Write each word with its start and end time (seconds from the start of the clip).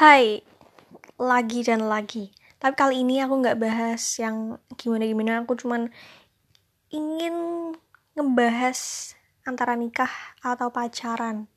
Hai, 0.00 0.40
lagi 1.20 1.60
dan 1.60 1.84
lagi. 1.84 2.32
Tapi 2.56 2.72
kali 2.72 3.04
ini 3.04 3.20
aku 3.20 3.44
nggak 3.44 3.60
bahas 3.60 4.00
yang 4.16 4.56
gimana-gimana. 4.80 5.44
Aku 5.44 5.52
cuman 5.60 5.92
ingin 6.88 7.36
ngebahas 8.16 9.12
antara 9.44 9.76
nikah 9.76 10.08
atau 10.40 10.72
pacaran. 10.72 11.52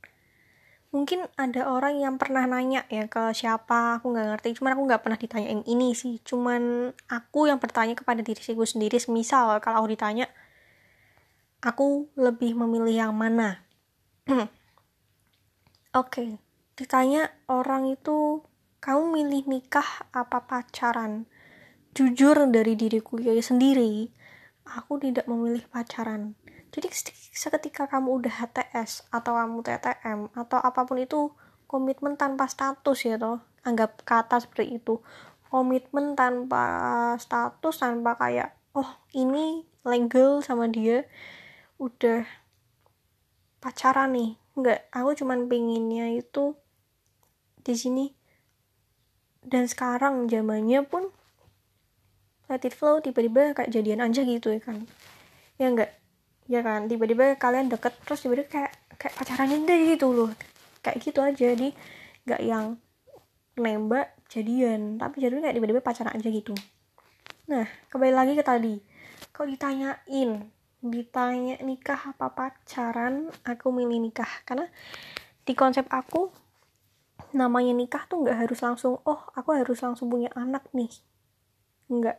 Mungkin 0.92 1.24
ada 1.40 1.72
orang 1.72 2.04
yang 2.04 2.20
pernah 2.20 2.44
nanya 2.44 2.84
ya 2.92 3.08
ke 3.08 3.32
siapa, 3.32 4.04
aku 4.04 4.12
nggak 4.12 4.36
ngerti. 4.36 4.60
Cuman 4.60 4.76
aku 4.76 4.84
nggak 4.92 5.02
pernah 5.08 5.20
ditanyain 5.24 5.64
ini 5.64 5.96
sih. 5.96 6.20
Cuman 6.20 6.92
aku 7.08 7.48
yang 7.48 7.64
bertanya 7.64 7.96
kepada 7.96 8.20
diriku 8.28 8.68
sendiri. 8.68 9.00
Misal 9.08 9.56
kalau 9.64 9.88
aku 9.88 9.96
ditanya, 9.96 10.28
aku 11.64 12.12
lebih 12.20 12.60
memilih 12.60 13.08
yang 13.08 13.16
mana? 13.16 13.64
Oke, 14.28 14.52
okay. 15.96 16.43
Ditanya 16.74 17.30
orang 17.46 17.94
itu 17.94 18.42
kamu 18.82 19.16
milih 19.16 19.44
nikah 19.48 20.10
apa 20.10 20.44
pacaran? 20.50 21.30
Jujur 21.94 22.50
dari 22.50 22.74
diriku 22.74 23.22
ya 23.22 23.38
sendiri, 23.38 24.10
aku 24.66 24.98
tidak 24.98 25.30
memilih 25.30 25.64
pacaran. 25.70 26.34
Jadi 26.74 26.90
seketika 27.32 27.86
kamu 27.86 28.18
udah 28.18 28.34
HTS 28.34 29.06
atau 29.14 29.38
kamu 29.38 29.62
TTM 29.62 30.20
atau 30.34 30.58
apa 30.58 30.90
pun 30.90 30.98
itu 30.98 31.30
komitmen 31.70 32.18
tanpa 32.18 32.50
status 32.50 32.98
ya 33.06 33.22
toh. 33.22 33.46
Anggap 33.62 34.02
kata 34.02 34.42
seperti 34.42 34.82
itu. 34.82 35.06
Komitmen 35.54 36.18
tanpa 36.18 36.66
status 37.22 37.78
tanpa 37.78 38.18
kayak 38.18 38.58
oh 38.74 38.90
ini 39.14 39.70
legal 39.86 40.42
sama 40.42 40.66
dia 40.66 41.06
udah 41.78 42.26
pacaran 43.62 44.18
nih. 44.18 44.32
Enggak, 44.58 44.90
aku 44.90 45.14
cuman 45.22 45.46
pinginnya 45.46 46.10
itu 46.10 46.58
di 47.64 47.74
sini. 47.76 48.06
Dan 49.44 49.68
sekarang 49.68 50.32
zamannya 50.32 50.88
pun 50.88 51.12
let 52.48 52.64
it 52.64 52.76
flow 52.76 53.00
tiba-tiba 53.00 53.56
kayak 53.56 53.72
jadian 53.72 54.04
aja 54.04 54.24
gitu 54.24 54.52
ya 54.52 54.62
kan. 54.64 54.88
Ya 55.60 55.72
enggak 55.72 55.92
ya 56.48 56.60
kan? 56.64 56.88
Tiba-tiba 56.88 57.36
kalian 57.40 57.72
deket 57.72 57.96
terus 58.04 58.24
tiba-tiba 58.24 58.48
kayak 58.52 58.72
kayak 59.00 59.14
pacaran 59.16 59.52
aja 59.52 59.76
gitu 59.76 60.08
loh. 60.12 60.32
Kayak 60.84 60.98
gitu 61.04 61.20
aja 61.24 61.36
jadi 61.56 61.70
nggak 62.28 62.42
yang 62.44 62.66
nembak 63.60 64.16
jadian. 64.32 65.00
Tapi 65.00 65.16
jadi 65.24 65.40
kayak 65.40 65.56
tiba-tiba 65.60 65.82
pacaran 65.84 66.16
aja 66.16 66.30
gitu. 66.30 66.56
Nah 67.52 67.68
kembali 67.92 68.14
lagi 68.16 68.34
ke 68.40 68.44
tadi. 68.44 68.76
Kalau 69.32 69.48
ditanyain? 69.50 70.32
Ditanya 70.84 71.64
nikah 71.64 72.12
apa 72.12 72.28
pacaran? 72.32 73.32
Aku 73.48 73.72
milih 73.72 74.04
nikah. 74.04 74.30
Karena 74.44 74.68
di 75.44 75.56
konsep 75.56 75.88
aku 75.88 76.43
namanya 77.34 77.74
nikah 77.74 78.06
tuh 78.06 78.24
nggak 78.24 78.48
harus 78.48 78.60
langsung 78.62 79.02
oh 79.04 79.22
aku 79.34 79.58
harus 79.58 79.82
langsung 79.82 80.08
punya 80.08 80.30
anak 80.38 80.70
nih. 80.72 80.90
Nggak. 81.90 82.18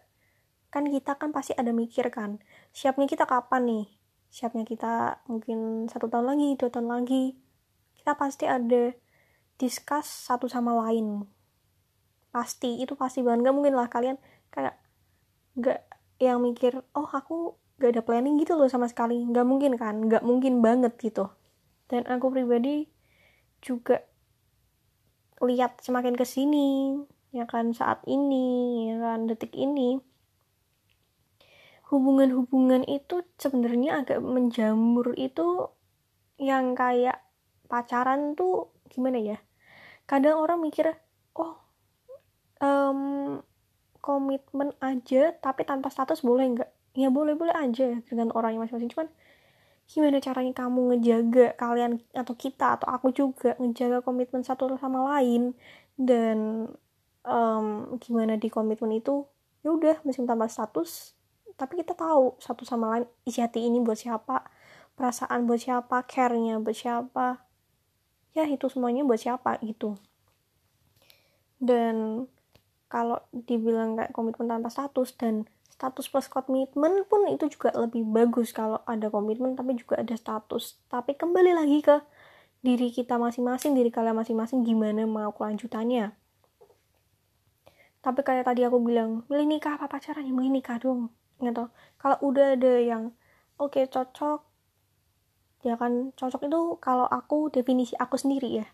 Kan 0.74 0.90
kita 0.90 1.14
kan 1.14 1.30
pasti 1.30 1.54
ada 1.54 1.70
mikir 1.70 2.10
kan 2.10 2.42
siapnya 2.74 3.06
kita 3.06 3.24
kapan 3.24 3.62
nih? 3.64 3.84
Siapnya 4.34 4.66
kita 4.66 5.22
mungkin 5.30 5.86
satu 5.86 6.10
tahun 6.10 6.34
lagi 6.34 6.58
dua 6.58 6.70
tahun 6.74 6.90
lagi. 6.90 7.38
Kita 7.94 8.18
pasti 8.18 8.44
ada 8.50 8.90
discuss 9.56 10.26
satu 10.26 10.50
sama 10.50 10.74
lain. 10.86 11.22
Pasti 12.34 12.82
itu 12.82 12.98
pasti 12.98 13.22
banget. 13.22 13.46
Nggak 13.46 13.54
mungkin 13.54 13.74
lah 13.78 13.86
kalian 13.86 14.18
kayak 14.50 14.74
nggak 15.54 15.80
yang 16.18 16.42
mikir 16.42 16.82
oh 16.94 17.06
aku 17.10 17.58
gak 17.74 17.90
ada 17.90 18.02
planning 18.06 18.38
gitu 18.42 18.58
loh 18.58 18.66
sama 18.66 18.90
sekali. 18.90 19.22
Nggak 19.22 19.46
mungkin 19.46 19.72
kan 19.78 20.02
nggak 20.10 20.26
mungkin 20.26 20.58
banget 20.58 20.98
gitu. 20.98 21.30
Dan 21.86 22.02
aku 22.10 22.34
pribadi 22.34 22.90
juga 23.62 24.02
lihat 25.46 25.80
semakin 25.84 26.16
ke 26.16 26.24
sini 26.26 26.98
ya 27.34 27.50
kan 27.50 27.74
saat 27.74 28.00
ini 28.06 28.88
ya 28.94 28.96
kan 29.02 29.26
detik 29.26 29.52
ini. 29.58 29.98
Hubungan-hubungan 31.90 32.86
itu 32.88 33.22
sebenarnya 33.36 34.02
agak 34.02 34.22
menjamur 34.24 35.12
itu 35.14 35.68
yang 36.40 36.74
kayak 36.74 37.20
pacaran 37.68 38.38
tuh 38.38 38.72
gimana 38.88 39.20
ya? 39.20 39.38
Kadang 40.08 40.40
orang 40.40 40.62
mikir 40.62 40.94
oh 41.38 41.60
um, 42.62 43.00
komitmen 44.00 44.72
aja 44.80 45.34
tapi 45.38 45.66
tanpa 45.66 45.90
status 45.90 46.22
boleh 46.22 46.44
nggak? 46.56 46.70
Ya 46.94 47.10
boleh 47.10 47.34
boleh 47.34 47.54
aja 47.54 47.98
dengan 48.06 48.30
orangnya 48.32 48.64
masing-masing. 48.64 48.94
Cuman 48.94 49.08
gimana 49.84 50.18
caranya 50.18 50.52
kamu 50.56 50.80
ngejaga 50.94 51.54
kalian 51.60 52.00
atau 52.16 52.34
kita 52.34 52.80
atau 52.80 52.88
aku 52.88 53.12
juga 53.12 53.54
ngejaga 53.60 54.00
komitmen 54.00 54.42
satu 54.42 54.70
sama 54.80 55.04
lain? 55.16 55.52
Dan 55.94 56.68
um, 57.22 57.66
gimana 58.00 58.40
di 58.40 58.48
komitmen 58.48 58.98
itu? 58.98 59.24
Ya 59.64 59.72
udah 59.72 59.96
meskipun 60.04 60.28
tambah 60.28 60.50
status 60.50 61.14
tapi 61.54 61.78
kita 61.78 61.94
tahu 61.94 62.34
satu 62.42 62.66
sama 62.66 62.98
lain 62.98 63.06
isi 63.22 63.38
hati 63.38 63.62
ini 63.62 63.78
buat 63.78 63.94
siapa 63.94 64.42
perasaan 64.98 65.46
buat 65.46 65.62
siapa 65.62 66.02
care-nya 66.06 66.58
buat 66.58 66.74
siapa. 66.74 67.46
Ya 68.34 68.46
itu 68.50 68.66
semuanya 68.66 69.06
buat 69.06 69.22
siapa 69.22 69.62
gitu. 69.62 69.94
Dan 71.62 72.26
kalau 72.90 73.22
dibilang 73.30 73.98
kayak 73.98 74.10
komitmen 74.14 74.50
tanpa 74.50 74.70
status 74.70 75.14
dan 75.18 75.46
status 75.74 76.06
plus 76.06 76.30
komitmen 76.30 77.02
pun 77.10 77.26
itu 77.26 77.50
juga 77.50 77.74
lebih 77.74 78.06
bagus 78.06 78.54
kalau 78.54 78.78
ada 78.86 79.10
komitmen 79.10 79.58
tapi 79.58 79.74
juga 79.74 79.98
ada 79.98 80.14
status. 80.14 80.78
Tapi 80.86 81.18
kembali 81.18 81.50
lagi 81.50 81.82
ke 81.82 81.98
diri 82.62 82.94
kita 82.94 83.18
masing-masing 83.18 83.74
diri 83.74 83.90
kalian 83.90 84.14
masing-masing 84.14 84.62
gimana 84.62 85.02
mau 85.02 85.34
kelanjutannya. 85.34 86.14
Tapi 88.06 88.20
kayak 88.22 88.46
tadi 88.46 88.62
aku 88.62 88.78
bilang 88.86 89.26
milih 89.26 89.50
nikah 89.50 89.74
apa 89.74 89.90
pacaran? 89.90 90.22
Ya 90.22 90.30
milih 90.30 90.54
nikah 90.54 90.78
dong 90.78 91.10
gitu. 91.42 91.66
Kalau 91.98 92.16
udah 92.22 92.54
ada 92.54 92.78
yang 92.78 93.10
oke 93.58 93.74
okay, 93.74 93.90
cocok 93.90 94.46
ya 95.66 95.74
kan 95.80 96.12
cocok 96.14 96.44
itu 96.46 96.60
kalau 96.78 97.08
aku 97.10 97.50
definisi 97.50 97.98
aku 97.98 98.14
sendiri 98.14 98.62
ya. 98.62 98.66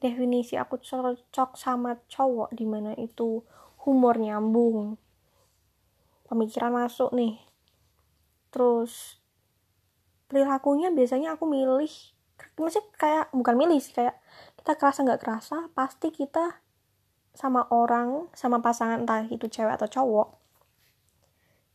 Definisi 0.00 0.56
aku 0.56 0.80
cocok 0.80 1.60
sama 1.60 2.00
cowok 2.08 2.56
di 2.56 2.64
mana 2.64 2.96
itu 2.96 3.44
humor 3.84 4.16
nyambung 4.16 4.96
pemikiran 6.32 6.72
masuk 6.72 7.12
nih. 7.12 7.36
Terus 8.48 9.20
perilakunya 10.32 10.88
biasanya 10.88 11.36
aku 11.36 11.44
milih 11.44 11.92
maksudnya 12.56 12.88
kayak 12.96 13.26
bukan 13.36 13.54
milih 13.54 13.78
sih 13.78 13.92
kayak 13.92 14.16
kita 14.56 14.74
kerasa 14.74 15.04
nggak 15.04 15.20
kerasa 15.20 15.56
pasti 15.76 16.08
kita 16.10 16.58
sama 17.36 17.68
orang 17.68 18.32
sama 18.32 18.64
pasangan 18.64 19.04
entah 19.04 19.28
itu 19.28 19.46
cewek 19.46 19.76
atau 19.76 19.86
cowok 19.86 20.42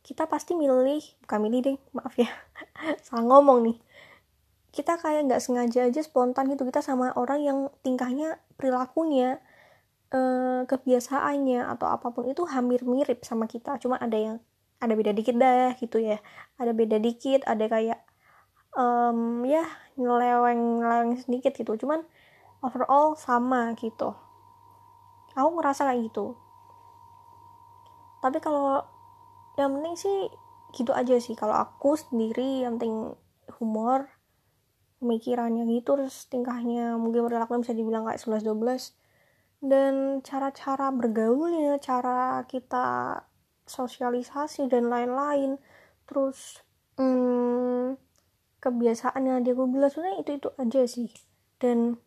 kita 0.08 0.24
pasti 0.24 0.56
milih 0.56 1.00
bukan 1.24 1.38
milih 1.44 1.60
deh 1.60 1.76
maaf 1.96 2.16
ya 2.16 2.32
salah 3.04 3.24
ngomong 3.28 3.68
nih. 3.68 3.78
Kita 4.68 5.00
kayak 5.00 5.28
nggak 5.28 5.42
sengaja 5.42 5.88
aja 5.88 6.00
spontan 6.04 6.48
gitu 6.52 6.64
kita 6.68 6.84
sama 6.84 7.10
orang 7.16 7.40
yang 7.42 7.58
tingkahnya 7.82 8.38
perilakunya 8.60 9.40
eh, 10.12 10.62
kebiasaannya 10.64 11.60
atau 11.76 11.86
apa 11.88 12.08
pun 12.14 12.24
itu 12.28 12.42
hampir 12.48 12.84
mirip 12.84 13.24
sama 13.24 13.44
kita. 13.50 13.76
Cuma 13.82 14.00
ada 14.00 14.16
yang 14.16 14.36
ada 14.78 14.94
beda 14.94 15.12
dikit 15.12 15.36
dah 15.36 15.74
gitu 15.76 15.98
ya. 16.00 16.18
Ada 16.60 16.72
beda 16.72 16.96
dikit 17.02 17.42
ada 17.44 17.66
kayak 17.66 18.00
um, 18.78 19.42
ya 19.44 19.64
nyeleweng 19.98 20.82
nyeleweng 20.82 21.12
sedikit 21.20 21.52
gitu. 21.56 21.74
Cuman 21.76 22.04
overall 22.64 23.14
sama 23.18 23.74
gitu. 23.78 24.14
Aku 25.38 25.48
ngerasa 25.58 25.86
kayak 25.88 26.10
gitu. 26.10 26.34
Tapi 28.18 28.38
kalau 28.42 28.82
yang 29.58 29.74
penting 29.78 29.94
sih 29.94 30.18
gitu 30.74 30.90
aja 30.94 31.14
sih. 31.22 31.34
Kalau 31.38 31.54
aku 31.54 31.94
sendiri 31.98 32.66
yang 32.66 32.78
penting 32.78 33.14
humor 33.58 34.10
pemikirannya 34.98 35.64
gitu 35.78 35.94
terus 35.94 36.26
tingkahnya 36.26 36.98
mungkin 36.98 37.26
perilakunya 37.26 37.62
bisa 37.62 37.74
dibilang 37.74 38.02
kayak 38.02 38.18
11-12 38.18 38.98
dan 39.58 40.22
cara-cara 40.22 40.94
bergaulnya 40.94 41.82
cara 41.82 42.46
kita 42.46 43.20
sosialisasi 43.66 44.70
dan 44.70 44.86
lain-lain. 44.86 45.58
Terus 46.06 46.62
hmm, 46.96 47.98
kebiasaannya 48.62 49.42
dia 49.42 49.54
gue 49.54 49.68
bilang 49.68 49.90
sebenarnya 49.90 50.22
itu 50.22 50.32
itu 50.38 50.48
aja 50.56 50.82
sih. 50.86 51.10
Dan 51.58 51.98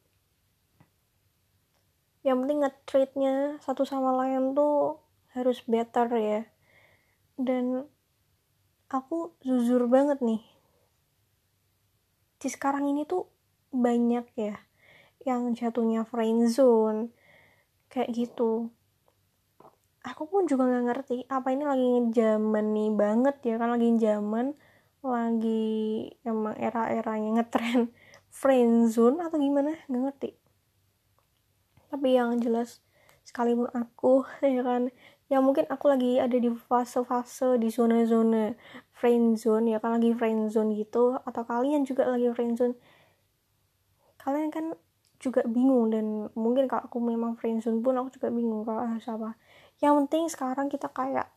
yang 2.24 2.45
penting 2.45 2.63
nge-treatnya 2.63 3.59
satu 3.59 3.83
sama 3.83 4.15
lain 4.15 4.56
tuh 4.56 5.03
harus 5.36 5.59
better 5.68 6.07
ya. 6.15 6.42
Dan 7.36 7.88
aku 8.92 9.36
jujur 9.44 9.88
banget 9.88 10.19
nih 10.19 10.44
di 12.42 12.50
sekarang 12.50 12.89
ini 12.89 13.06
tuh 13.06 13.30
banyak 13.69 14.25
ya 14.33 14.57
yang 15.21 15.53
jatuhnya 15.53 16.01
friendzone 16.09 17.13
kayak 17.92 18.10
gitu. 18.16 18.72
Aku 20.02 20.26
pun 20.26 20.50
juga 20.50 20.66
nggak 20.66 20.86
ngerti 20.88 21.18
apa 21.30 21.54
ini 21.54 21.64
lagi 21.68 21.90
zaman 22.16 22.66
nih 22.74 22.90
banget 22.96 23.36
ya 23.46 23.56
kan 23.62 23.70
lagi 23.76 23.94
zaman 24.02 24.58
lagi 25.06 25.70
emang 26.26 26.58
era-eranya 26.58 27.42
ngetren 27.42 27.94
friendzone 28.40 29.22
atau 29.22 29.38
gimana 29.38 29.78
nggak 29.86 30.04
ngerti. 30.10 30.30
Tapi 31.92 32.08
yang 32.18 32.40
jelas 32.40 32.80
sekalipun 33.28 33.70
aku 33.76 34.26
ya 34.56 34.64
kan 34.66 34.90
ya 35.30 35.40
mungkin 35.40 35.68
aku 35.70 35.86
lagi 35.88 36.18
ada 36.18 36.36
di 36.36 36.50
fase-fase 36.50 37.56
di 37.56 37.72
zona-zona 37.72 38.52
friend 38.92 39.40
zone 39.40 39.72
ya 39.72 39.80
kan 39.80 39.96
lagi 39.96 40.12
friend 40.12 40.52
zone 40.52 40.76
gitu 40.76 41.16
atau 41.24 41.44
kalian 41.46 41.84
juga 41.86 42.08
lagi 42.08 42.32
friend 42.34 42.56
zone. 42.58 42.76
Kalian 44.18 44.50
kan 44.50 44.66
juga 45.22 45.46
bingung 45.46 45.94
dan 45.94 46.34
mungkin 46.34 46.66
kalau 46.66 46.90
aku 46.90 46.98
memang 46.98 47.38
friend 47.38 47.62
zone 47.62 47.86
pun 47.86 47.94
aku 47.94 48.18
juga 48.18 48.34
bingung 48.34 48.66
kalau 48.66 48.82
harus 48.82 49.06
apa. 49.06 49.38
Yang 49.78 49.94
penting 50.04 50.24
sekarang 50.34 50.68
kita 50.68 50.90
kayak 50.90 51.30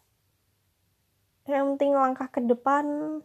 yang 1.44 1.76
penting 1.76 1.92
langkah 1.92 2.32
ke 2.32 2.40
depan 2.40 3.20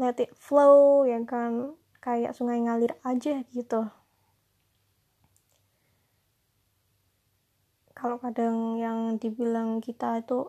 let 0.00 0.16
it 0.16 0.32
flow 0.40 1.04
ya 1.04 1.20
kan? 1.28 1.76
Kayak 2.00 2.32
sungai 2.32 2.64
ngalir 2.64 2.96
aja 3.04 3.44
gitu. 3.52 3.92
Kalau 7.92 8.16
kadang 8.16 8.80
yang 8.80 9.20
dibilang 9.20 9.84
kita 9.84 10.24
itu 10.24 10.48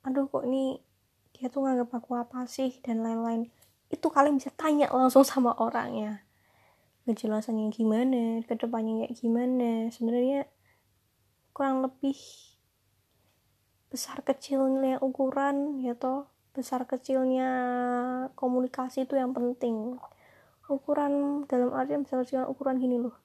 aduh 0.00 0.24
kok 0.32 0.48
ini 0.48 0.80
dia 1.36 1.52
tuh 1.52 1.68
nganggap 1.68 1.92
aku 2.00 2.16
apa 2.16 2.48
sih? 2.48 2.80
dan 2.80 3.04
lain-lain. 3.04 3.52
Itu 3.92 4.08
kalian 4.08 4.40
bisa 4.40 4.48
tanya 4.56 4.88
langsung 4.88 5.24
sama 5.28 5.52
orangnya 5.60 6.24
kejelasannya 7.08 7.72
gimana 7.72 8.44
ke 8.44 8.54
depannya 8.56 9.04
kayak 9.04 9.14
gimana. 9.16 9.70
Sebenarnya 9.92 10.48
kurang 11.56 11.84
lebih 11.84 12.16
besar 13.90 14.22
kecilnya 14.22 15.00
ukuran 15.02 15.80
ya 15.82 15.96
toh. 15.96 16.30
Besar 16.50 16.84
kecilnya 16.84 17.48
komunikasi 18.34 19.06
itu 19.06 19.14
yang 19.14 19.32
penting. 19.32 19.96
Ukuran 20.70 21.44
dalam 21.50 21.74
artian 21.74 22.06
besar 22.06 22.22
kecilnya 22.22 22.46
ukuran 22.46 22.78
gini 22.78 22.98
loh. 22.98 23.16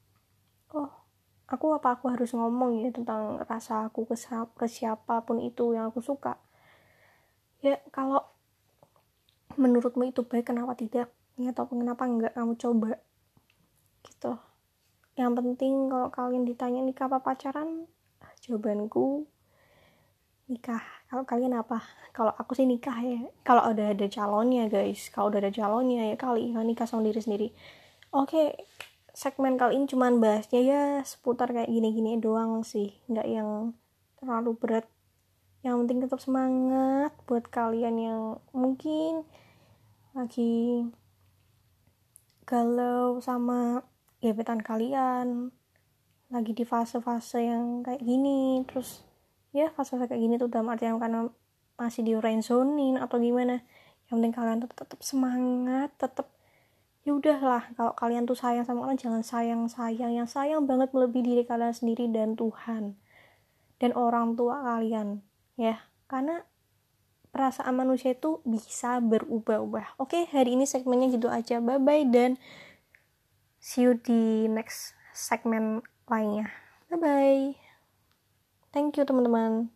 Oh 0.74 1.06
aku 1.46 1.78
apa 1.78 1.94
aku 1.98 2.10
harus 2.10 2.34
ngomong 2.34 2.82
ya 2.82 2.90
tentang 2.90 3.38
rasa 3.46 3.86
aku 3.90 4.10
ke, 4.10 4.18
ke 4.58 4.66
siapa 4.66 5.22
pun 5.22 5.38
itu 5.42 5.78
yang 5.78 5.94
aku 5.94 6.02
suka? 6.02 6.42
Ya 7.62 7.82
kalau 7.94 8.26
menurutmu 9.58 10.10
itu 10.10 10.26
baik 10.26 10.50
kenapa 10.50 10.74
tidak? 10.74 11.14
Ya 11.38 11.54
atau 11.54 11.70
kenapa 11.70 12.08
enggak 12.10 12.34
kamu 12.34 12.58
coba 12.58 12.98
yang 15.16 15.32
penting 15.36 15.88
kalau 15.88 16.12
kalian 16.12 16.44
ditanya 16.44 16.84
nikah 16.84 17.08
apa 17.08 17.24
pacaran 17.24 17.88
jawabanku 18.46 19.26
nikah. 20.46 20.82
Kalau 21.10 21.26
kalian 21.26 21.58
apa? 21.58 21.82
Kalau 22.14 22.34
aku 22.38 22.54
sih 22.54 22.70
nikah 22.70 22.98
ya. 23.02 23.22
Kalau 23.42 23.66
udah 23.66 23.94
ada 23.94 24.06
calonnya 24.10 24.70
guys. 24.70 25.10
Kalau 25.10 25.34
udah 25.34 25.42
ada 25.42 25.52
calonnya 25.54 26.14
ya 26.14 26.16
kali. 26.18 26.54
Ya 26.54 26.62
nikah 26.62 26.86
sama 26.86 27.06
diri 27.06 27.22
sendiri. 27.22 27.48
Oke 28.14 28.54
segmen 29.16 29.56
kali 29.56 29.80
ini 29.80 29.88
cuman 29.88 30.20
bahasnya 30.20 30.60
ya 30.60 30.82
seputar 31.08 31.56
kayak 31.56 31.72
gini-gini 31.72 32.22
doang 32.22 32.62
sih. 32.62 32.94
Nggak 33.10 33.28
yang 33.28 33.50
terlalu 34.22 34.52
berat. 34.58 34.86
Yang 35.66 35.76
penting 35.82 36.00
tetap 36.06 36.20
semangat 36.22 37.12
buat 37.26 37.50
kalian 37.50 37.96
yang 37.98 38.22
mungkin 38.54 39.26
lagi 40.14 40.86
galau 42.46 43.18
sama 43.18 43.82
gebetan 44.26 44.62
kalian 44.62 45.54
lagi 46.34 46.52
di 46.58 46.66
fase-fase 46.66 47.46
yang 47.46 47.86
kayak 47.86 48.02
gini 48.02 48.66
terus 48.66 49.06
ya 49.54 49.70
fase-fase 49.70 50.10
kayak 50.10 50.22
gini 50.22 50.36
tuh 50.42 50.50
dalam 50.50 50.74
artian 50.74 50.98
karena 50.98 51.30
masih 51.78 52.02
di 52.02 52.16
zoning 52.42 52.98
atau 52.98 53.22
gimana 53.22 53.62
yang 54.10 54.22
penting 54.22 54.34
kalian 54.34 54.60
tetap, 54.64 54.78
tetap 54.86 55.00
semangat 55.06 55.94
tetap 56.02 56.28
ya 57.06 57.14
udahlah 57.14 57.70
kalau 57.78 57.94
kalian 57.94 58.26
tuh 58.26 58.34
sayang 58.34 58.66
sama 58.66 58.90
orang 58.90 58.98
jangan 58.98 59.22
sayang 59.22 59.70
sayang 59.70 60.12
yang 60.18 60.26
sayang 60.26 60.66
banget 60.66 60.90
melebihi 60.90 61.22
diri 61.22 61.44
kalian 61.46 61.76
sendiri 61.76 62.10
dan 62.10 62.34
Tuhan 62.34 62.98
dan 63.78 63.92
orang 63.94 64.34
tua 64.34 64.66
kalian 64.66 65.22
ya 65.60 65.86
karena 66.10 66.42
perasaan 67.36 67.76
manusia 67.76 68.16
itu 68.16 68.40
bisa 68.48 69.04
berubah-ubah. 69.04 70.00
Oke 70.00 70.24
hari 70.32 70.56
ini 70.56 70.64
segmennya 70.64 71.12
gitu 71.12 71.28
aja. 71.28 71.60
Bye 71.60 71.84
bye 71.84 72.08
dan 72.08 72.40
see 73.66 73.90
you 73.90 73.98
di 73.98 74.46
next 74.46 74.94
segmen 75.10 75.82
lainnya. 76.06 76.54
Bye 76.86 77.02
bye 77.02 77.66
thank 78.76 79.00
you 79.00 79.08
teman-teman 79.08 79.75